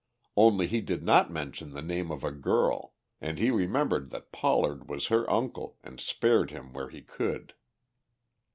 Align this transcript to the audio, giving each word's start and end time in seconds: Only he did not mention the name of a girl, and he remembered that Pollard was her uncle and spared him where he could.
Only 0.35 0.65
he 0.65 0.81
did 0.81 1.03
not 1.03 1.29
mention 1.29 1.73
the 1.73 1.83
name 1.83 2.09
of 2.09 2.23
a 2.23 2.31
girl, 2.31 2.95
and 3.21 3.37
he 3.37 3.51
remembered 3.51 4.09
that 4.09 4.31
Pollard 4.31 4.89
was 4.89 5.09
her 5.09 5.29
uncle 5.29 5.77
and 5.83 5.99
spared 5.99 6.49
him 6.49 6.73
where 6.73 6.89
he 6.89 7.03
could. 7.03 7.53